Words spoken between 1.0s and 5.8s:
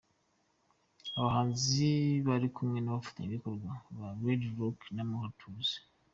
Abahanzi bari kumwe n'abafatanyabikorwa ba Red Rocks na Amahoro Tours.